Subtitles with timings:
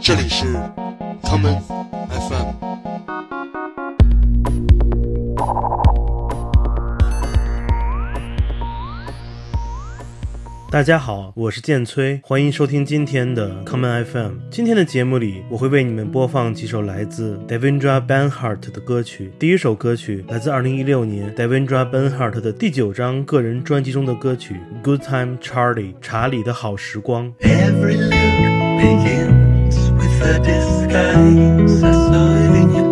[0.00, 0.46] 这里是
[1.22, 1.79] 他们。
[10.70, 14.34] 大家好，我是剑崔，欢迎收听今天的 Common FM。
[14.52, 19.32] 今天的节目里，我会为你们播放几首来自 Devendra Banhart 的歌曲。
[19.36, 24.54] 第一首歌曲来自2016年 Devendra Banhart 的第九张个人专辑中的歌曲
[24.84, 27.34] 《Good Time Charlie》查理的好时光。
[27.40, 28.14] Every look
[28.78, 31.82] begins with a disguise.
[31.84, 32.89] a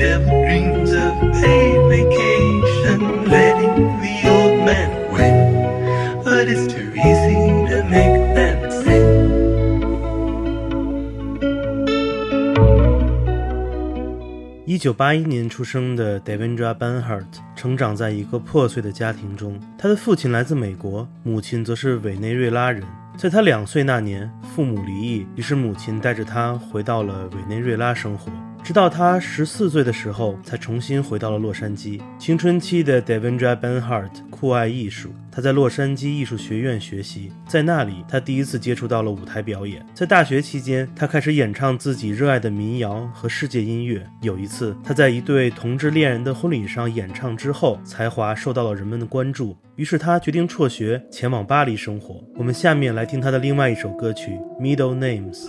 [0.00, 0.10] eyes?
[0.10, 6.22] Devil dreams of a vacation, letting the old man win.
[6.24, 7.36] But it's too easy
[7.68, 9.10] to make them sing.
[14.66, 17.24] 一九八一年出生的 Devendra Banhart
[17.54, 22.82] 成长在一个破碎的家庭中，他的父亲来自美国，母亲则是委内瑞拉人。
[23.16, 28.32] 在他两岁那年，父母离异，于是母亲带着他回到了委内瑞拉生活。
[28.62, 32.00] 直到他十四岁的时候，才重新回到了洛杉矶。
[32.18, 39.84] 青春期的 Devendra Banhart 酷爱艺术，他在洛杉矶艺术学院学习，在那里他第一次接触到了舞台表演。
[39.92, 44.06] 在大学期间，他开始演唱自己热爱的民谣和世界音乐。
[44.22, 52.22] 有一次，他在一对同志恋人的婚礼上演唱之后，才华受到了人们的关注，于是他决定辍学，前往巴黎生活。
[52.36, 55.46] 我们下面来听他的另外一首歌曲《Middle Names》。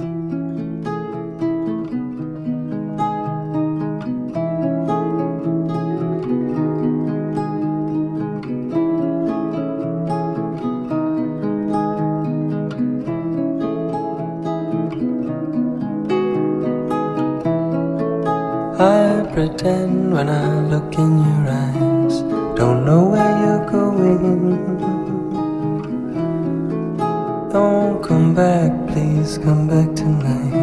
[19.41, 22.22] Pretend when I look in your eyes,
[22.56, 24.52] don't know where you're going.
[27.50, 30.53] Don't come back, please come back tonight.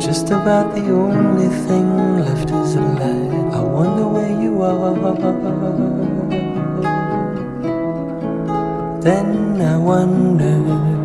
[0.00, 3.54] Just about the only thing left is a light.
[3.54, 4.76] I wonder where you are.
[9.00, 10.95] Then I wonder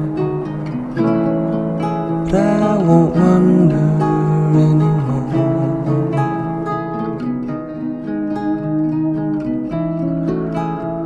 [2.33, 3.87] I won't wonder
[4.55, 5.31] anymore.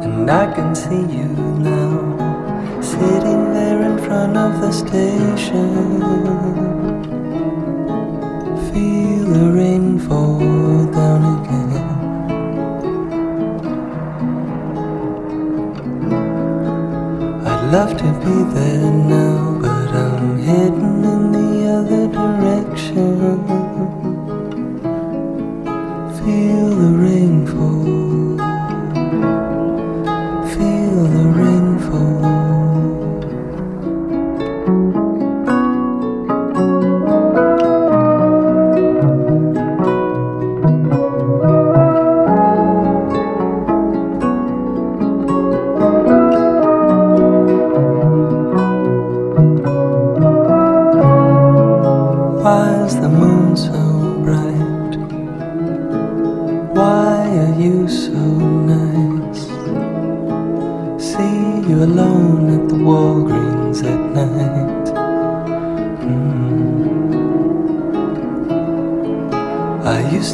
[0.04, 1.30] And I can see you
[1.66, 6.00] now, sitting there in front of the station.
[8.70, 11.72] Feel the rain fall down again.
[17.48, 20.95] I'd love to be there now, but I'm other
[22.96, 23.35] direction.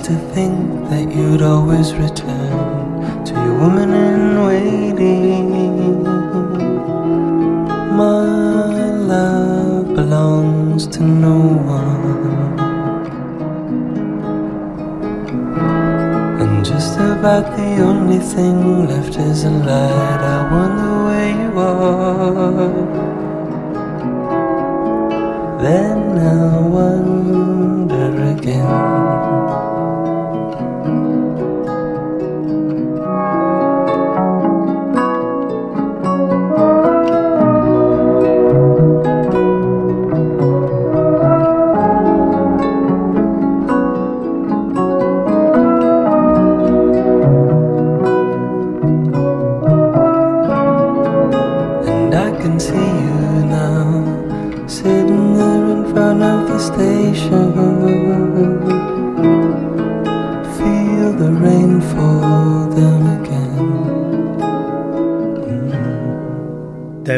[0.02, 6.04] used to think that you'd always return to your woman in waiting.
[7.96, 8.26] My
[9.14, 12.60] love belongs to no one.
[16.42, 20.22] And just about the only thing left is a light.
[20.36, 22.81] I wonder where you are.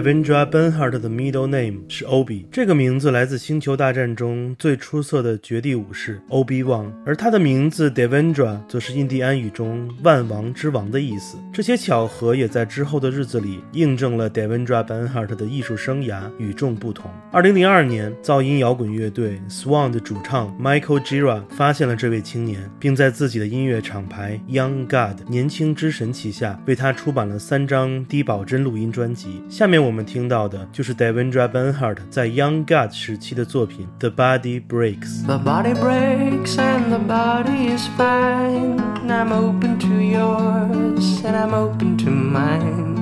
[0.04, 11.38] 11 Devendra Banhart 的 middle name 是 Obi，这个名字来自《星球大战》中最出色的绝地武士 Obi Wan，而他的名字 Devendra 则是印第安语中“万王之王”的意思。
[11.52, 17.12] 这些巧合也在之后的日子里印证了 Devendra Banhart 的艺术生涯与众不同。
[17.30, 29.44] 二零零二年，噪音摇滚乐队 Swan 的主唱 Michael Gira 发现了这位青年，并在自己的音乐厂牌 Young God 年轻之神旗下为他出版了三张低保真录音专辑。
[29.50, 35.25] 下面我们听听到的就是 Devendra Banhart 在 Young God 时期的作品《The Body Breaks》。
[35.27, 38.79] The body breaks and the body is fine.
[39.09, 42.97] I'm open to yours and I'm open to mine.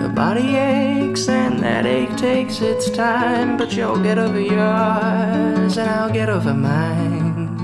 [0.00, 5.90] The body aches and that ache takes its time, but you'll get over yours and
[5.90, 7.56] I'll get over mine.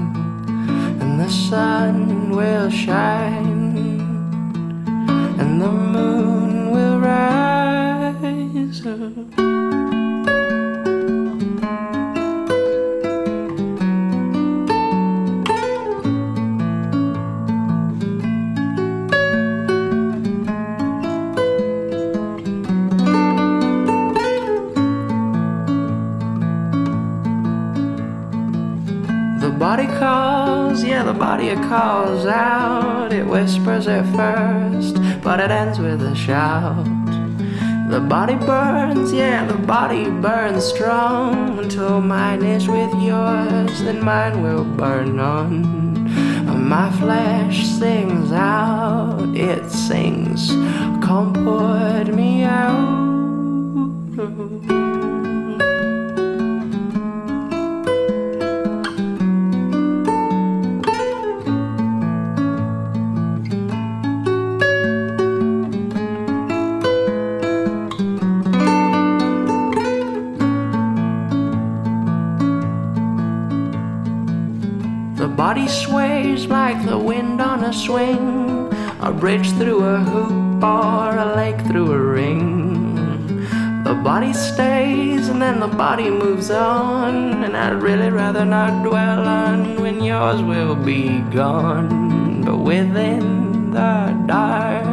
[1.00, 3.53] And the sun will shine
[29.97, 33.11] calls, yeah, the body it calls out.
[33.11, 37.04] It whispers at first, but it ends with a shout.
[37.89, 44.41] The body burns, yeah, the body burns strong until mine is with yours, then mine
[44.41, 45.85] will burn on.
[46.67, 50.49] My flesh sings out, it sings,
[51.05, 53.05] come put me out.
[75.67, 78.71] Sways like the wind on a swing,
[79.01, 82.95] a bridge through a hoop or a lake through a ring.
[83.83, 89.27] The body stays and then the body moves on, and I'd really rather not dwell
[89.27, 92.43] on when yours will be gone.
[92.43, 94.83] But within the dark,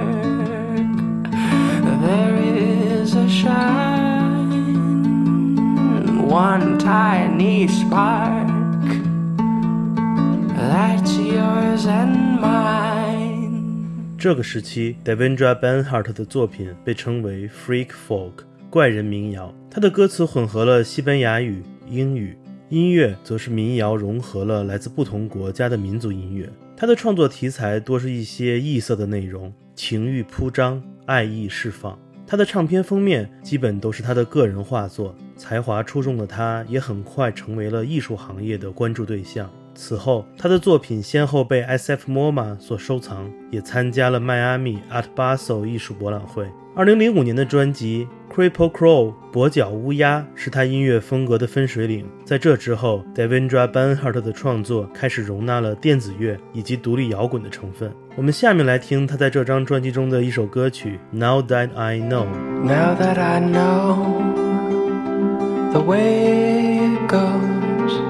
[2.03, 4.69] there is a shine,
[6.29, 8.52] one tiny spark.
[14.19, 19.53] 这个时期，Devendra Banhart 的作品被称为 Freak Folk 怪人民谣。
[19.69, 22.39] 他的歌词混合了西班牙语、英语，
[22.69, 26.49] 音乐则是民谣融合了来自不同国家的民族音乐。
[26.77, 31.99] 他的创作题材多是一些异色的内容，情欲铺张，爱意释放。
[32.27, 39.51] 他的唱片封面基本都是他的个人画作，才华出众的他也很快成为了艺术行业的关注对象。
[39.75, 42.11] 此后，他的作品先后被 S.F.
[42.11, 46.47] MoMA 所收藏，也参加了迈阿密 Art Basel 艺术博览会。
[46.75, 52.07] 二零零五年的专辑《Cripple Crow》跛脚乌鸦是他音乐风格的分水岭。
[52.25, 57.93] 在这之后，Devendra Banhart 的创作开始容纳了电子乐以及独立摇滚的成分。
[58.17, 62.25] 我们下面来听他在这张专辑中的一首歌曲《Now That I Know》。
[62.65, 64.23] Now that I know
[65.73, 67.52] the way it goes,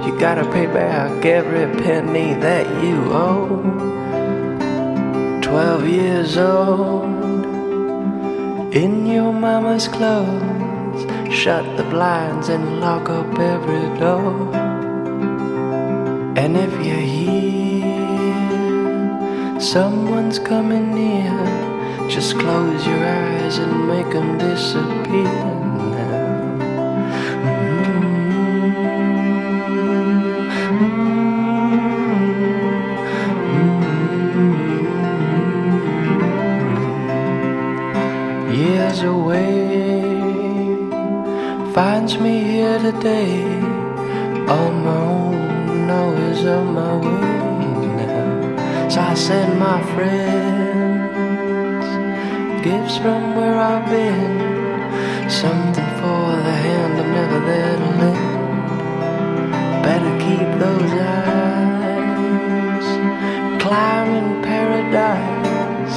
[0.05, 3.63] you gotta pay back every penny that you owe.
[5.41, 7.05] Twelve years old,
[8.75, 14.53] in your mama's clothes, shut the blinds and lock up every door.
[16.37, 18.01] And if you hear
[19.61, 25.72] someone's coming near, just close your eyes and make them disappear
[38.53, 40.03] There's away.
[41.73, 43.43] Finds me here today.
[44.59, 47.21] On my own, always on my way.
[47.97, 48.89] Now.
[48.91, 50.83] So I send my friends
[52.63, 58.33] gifts from where I've been, something for the hand I'm never there to lend.
[59.83, 62.87] Better keep those eyes.
[63.63, 65.42] Climbing paradise,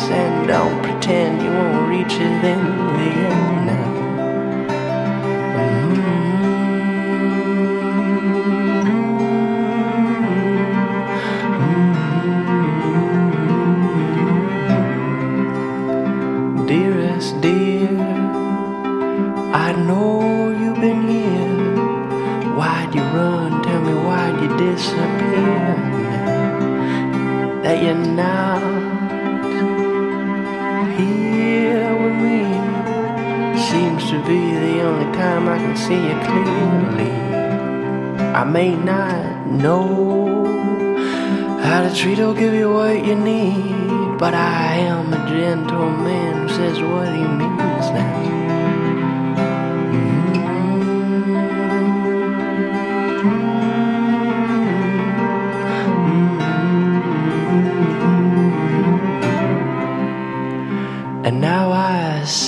[0.10, 2.62] and don't pretend you won't reach it in
[2.98, 3.92] the end now.
[15.96, 16.66] Mm-hmm.
[16.68, 17.90] Dearest dear,
[19.54, 22.56] I know you've been here.
[22.56, 23.62] Why'd you run?
[23.64, 25.76] Tell me why'd you disappear?
[27.64, 29.05] That you're not
[30.98, 32.40] here with me
[33.70, 37.12] seems to be the only time I can see you clearly.
[38.42, 40.46] I may not know
[41.64, 46.50] how to treat or give you what you need, but I am a gentleman who
[46.50, 48.35] says what he means now.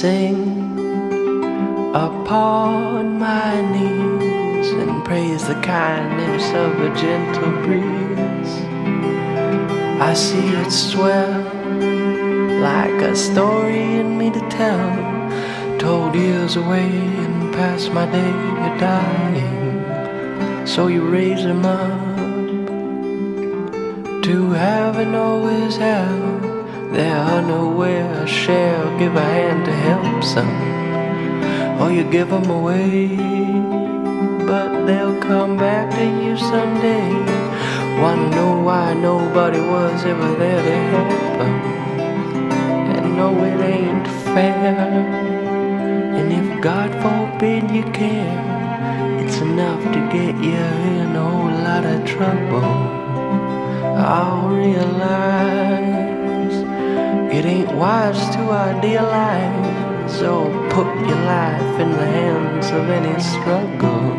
[0.08, 0.40] Sing
[2.08, 8.54] upon my knees and praise the kindness of a gentle breeze.
[10.10, 11.42] I see it swell
[12.70, 14.90] like a story in me to tell,
[15.78, 16.90] told years away
[17.24, 18.36] and past my day
[18.68, 19.78] of dying.
[20.66, 22.00] So you raise them up
[24.28, 25.38] to heaven oh,
[26.98, 27.28] is hell.
[27.28, 31.82] They're unaware, share, give a hand to help some.
[31.82, 33.18] Or you give them away,
[34.46, 37.10] but they'll come back to you someday.
[38.02, 41.62] Wanna know why nobody was ever there to help them.
[42.96, 44.78] And no, it ain't fair.
[46.18, 50.66] And if God forbid you care, it's enough to get you
[51.02, 52.96] in a whole lot of trouble.
[53.98, 55.97] I'll realize
[57.38, 64.17] it ain't wise to idealize or put your life in the hands of any struggle.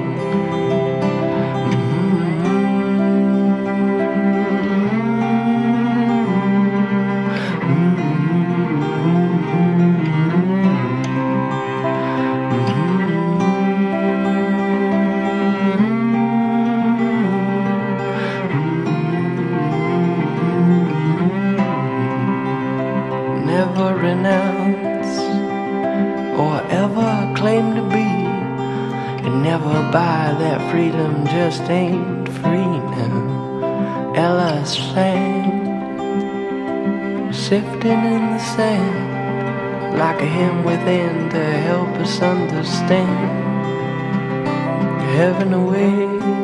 [37.59, 43.31] Sifting in the sand, like a hymn within to help us understand.
[45.17, 46.38] Heaven awaits,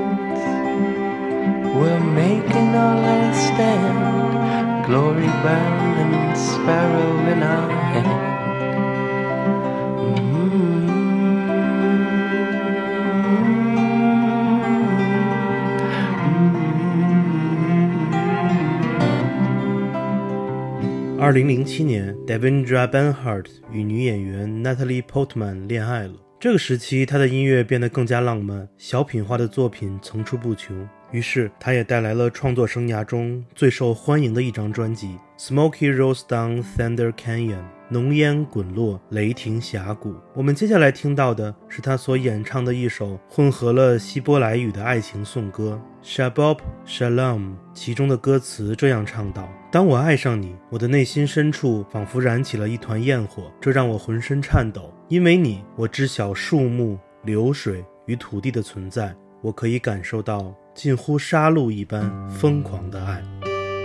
[21.35, 26.15] 零零七年，Devendra Banhart 与女演员 Natalie Portman 恋爱了。
[26.39, 30.89] 这个时期，他的音乐变得更加浪漫，小品化的作品层出不穷。
[31.15, 40.17] 于是，他也带来了创作生涯中最受欢迎的一张专辑《Smoky Rolls Down Thunder Canyon》，浓烟滚落雷霆峡谷。
[40.35, 47.39] 我们接下来听到的是他所演唱的一首混合了希伯来语的爱情颂歌《Shabbat Shalom》，
[47.73, 54.93] 其中的歌词这样唱道：“当我爱上你，我的内心深处仿佛燃起了一团焰火，这让我浑身颤抖。
[55.09, 63.24] 因为你，我知晓树木、流水与土地的存在，我可以感受到近乎杀戮一般疯狂的爱。”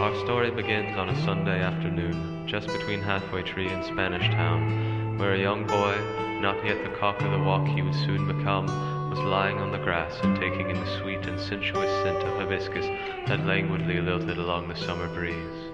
[0.00, 5.34] Our story begins on a Sunday afternoon, just between Halfway Tree and Spanish Town, where
[5.34, 5.94] a young boy,
[6.42, 8.66] not yet the cock of the walk he would soon become,
[9.08, 12.84] was lying on the grass and taking in the sweet and sensuous scent of hibiscus
[13.28, 15.72] that languidly lilted along the summer breeze.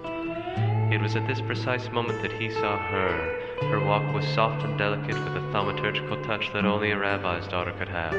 [0.93, 3.41] It was at this precise moment that he saw her.
[3.71, 7.73] Her walk was soft and delicate with a thaumaturgical touch that only a rabbi's daughter
[7.79, 8.13] could have.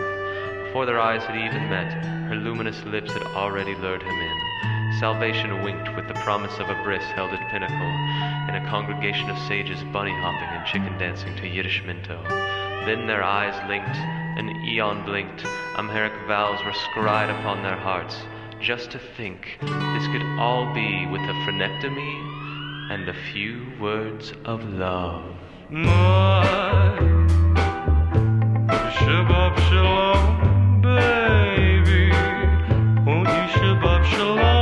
[0.76, 1.90] Before their eyes had even met,
[2.28, 4.92] her luminous lips had already lured him in.
[5.00, 7.92] Salvation winked with the promise of a bris held at pinnacle,
[8.46, 12.22] in a congregation of sages bunny hopping and chicken dancing to Yiddish mento.
[12.84, 13.96] Then their eyes linked,
[14.36, 15.46] an eon blinked,
[15.78, 18.14] Amharic vows were scried upon their hearts.
[18.60, 24.62] Just to think, this could all be with a phrenectomy and a few words of
[24.62, 25.24] love.
[25.70, 26.98] My
[28.92, 30.65] Shabop Shalom,
[33.86, 34.55] you Shalom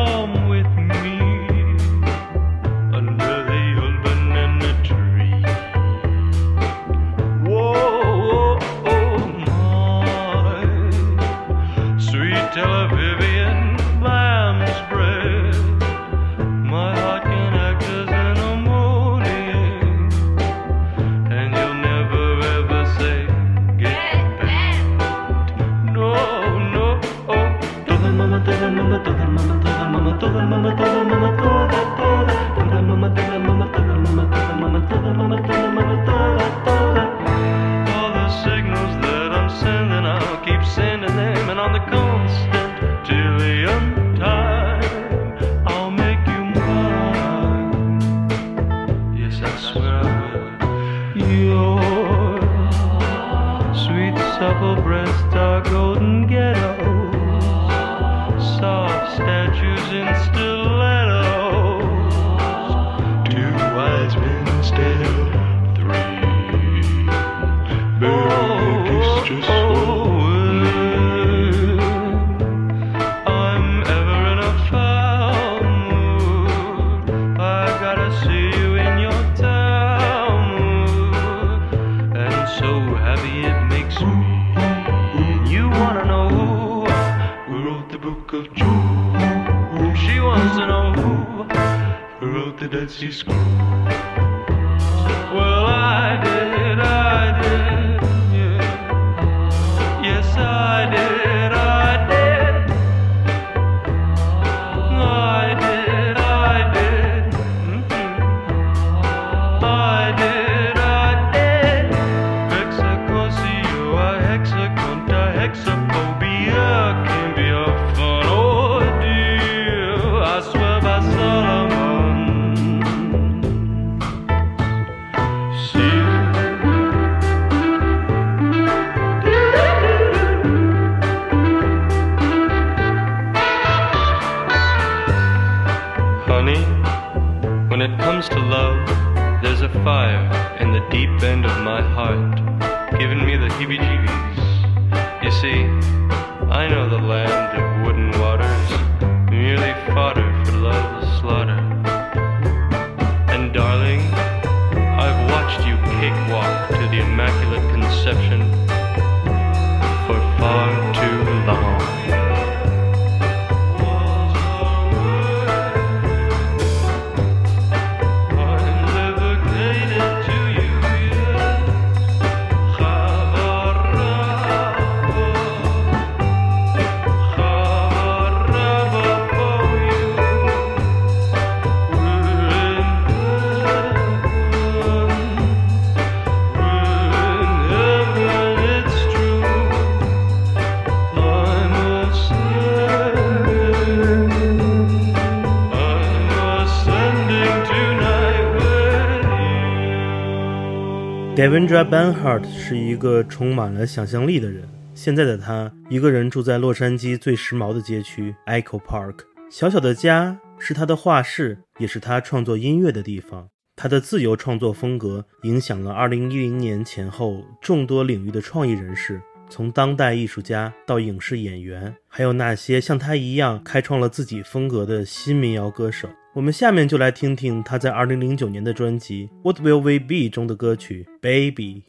[201.44, 204.66] Devendra Banhart 是一个充满了想象力的人。
[204.94, 209.16] 现在的他，一个人住在洛杉矶最时髦的街区 Echo Park。
[209.50, 213.46] 小小的家是他的画室，也是他创作音乐的地方。
[213.76, 226.08] 他的自由创作风格影响了2010年前后众多领域的创意人士，从当代艺术家到影视演员，还有那些像他一样开创了自己风格的新民谣歌手。
[226.34, 231.84] 我们下面就来听听他在2009年的专辑《What Will We Be》中的歌曲《Baby》。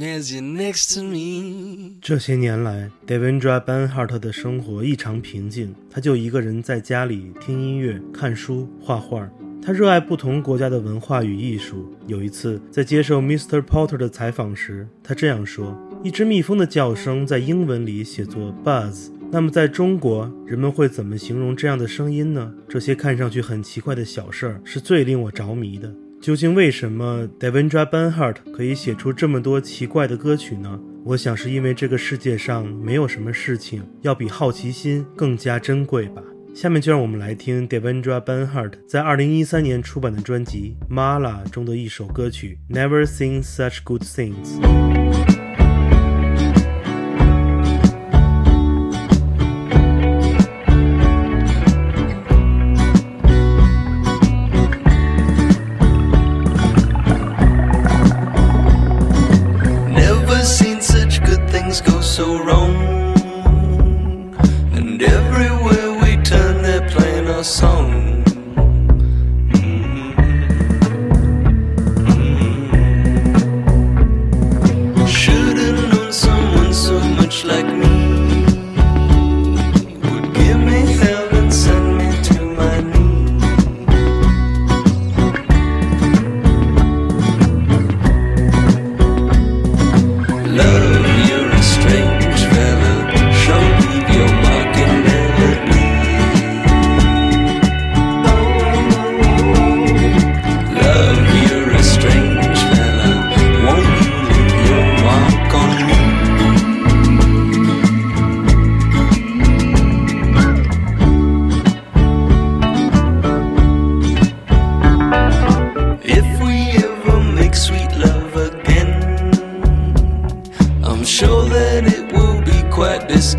[0.00, 1.96] As you next to me.
[2.00, 9.28] 这些年来，Devendra Banhart 的生活异常平静，他就一个人在家里听音乐、看书、画画。
[9.64, 11.94] 他热爱不同国家的文化与艺术。
[12.08, 13.62] 有一次，在接受 Mr.
[13.62, 19.10] Porter 的采访时，他这样说：“一只蜜蜂的叫声在英文里写作 buzz。
[19.30, 22.52] 那么，在中国，人们会怎么形容这样的声音呢？
[22.68, 25.94] 这些看上去很奇怪的小事儿，是最令我着迷的。
[26.22, 30.78] 究竟为什么 Devendra Banhart 可以写出这么多奇怪的歌曲呢？
[31.04, 36.22] 我想是因为这个世界上没有什么事情要比好奇心更加珍贵吧。
[36.54, 44.60] 下面就让我们来听 Devendra Banhart 在2013年出版的专辑《Mala》中的一首歌曲《Never Seen Such Good Things》。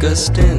[0.04, 0.53] Quite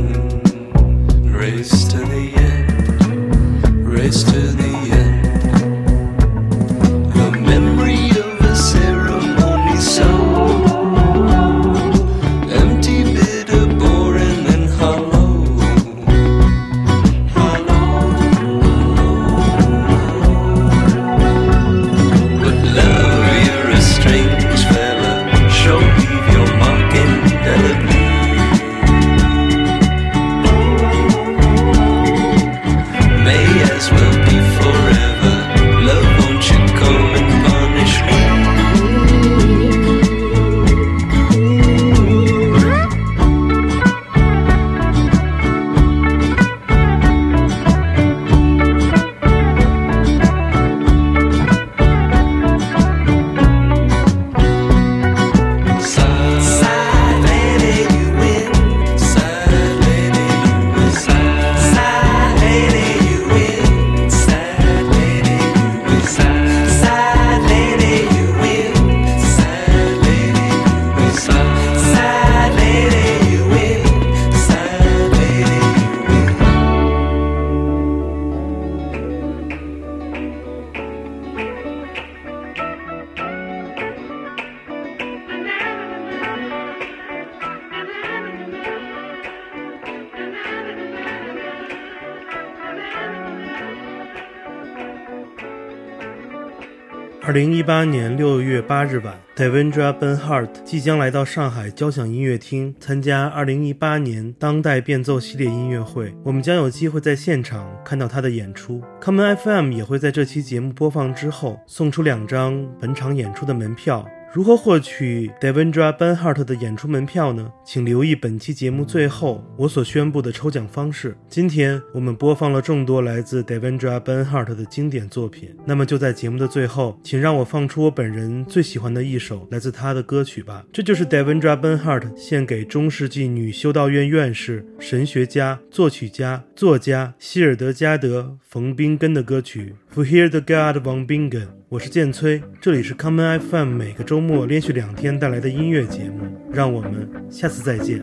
[97.64, 106.14] 八年六月八日晚，Devendra Banhart 即将来到上海交响音乐厅参加二零一八年当代变奏系列音乐会。
[106.22, 108.82] 我们将有机会在现场看到他的演出。
[109.00, 114.06] Common FM 也会在这期节目播放之后送出两张本场演出的门票。
[114.34, 117.52] 如何获取 Devendra Banhart 的演出门票呢？
[117.64, 121.16] 请留意本期节目最后我所宣布的抽奖方式。
[121.28, 130.64] 今天我们播放了众多来自 Devendra Banhart 的经典作品，那么就在节目的最后，请让我放出我本人最喜欢的一首来自他的歌曲吧。
[130.72, 141.30] 这就是 Devendra Banhart 献给中世纪女修道院院士、神学家、作曲家、作家希尔德加德·冯宾根的歌曲《For Hear the God von Bingen》。
[141.74, 146.20] 我是剑崔，这里是 Common FM，每个周末连续两天带来的音乐节目，
[146.52, 147.98] 让我们下次再见。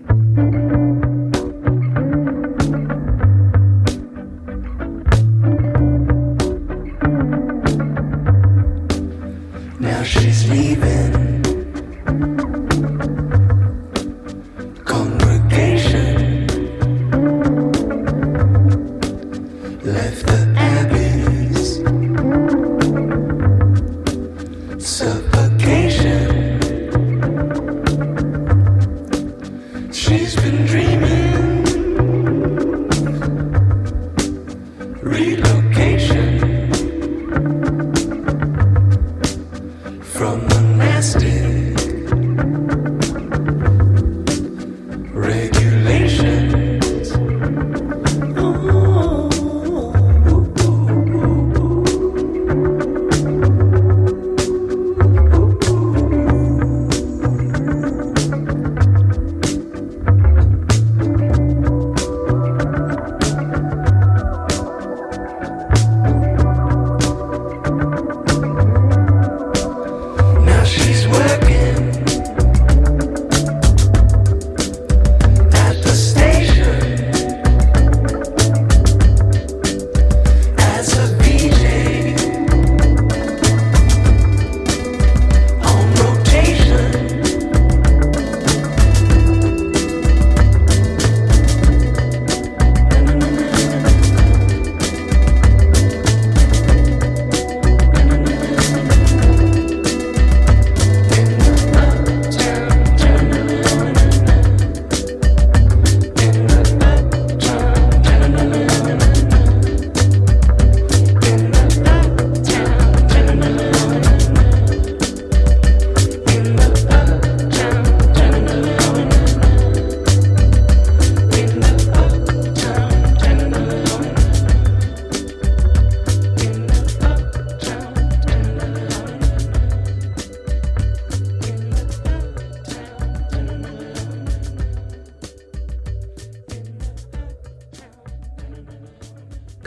[9.79, 10.90] Now she's leaving.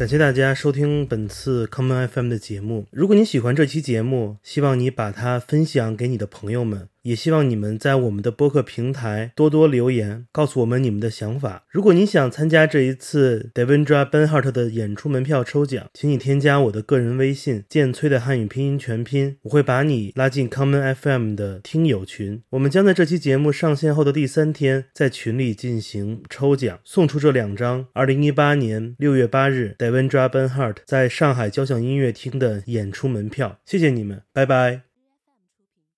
[0.04, 2.84] 感谢大家收听本次 Common FM 的节目。
[2.90, 11.64] 如果你喜欢这期节目，希望你把它分享给你的朋友们，也希望你们在我们的播客平台多多留言，告诉我们你们的想法。
[11.68, 22.42] 如果你想参加这一次 Devendra Benhart 的演出门票抽奖，请你添加我的个人微信“剑崔”的汉语拼音全拼，我会把你拉进 Common FM 的听友群。
[22.50, 33.58] 我们将在这期节目上线后的第三天，在群里进行抽奖，送出这两张2018年6月8日 Devendra Benhart 在上海交响音乐厅的演出门票。
[33.66, 34.93] 谢谢你们，拜拜。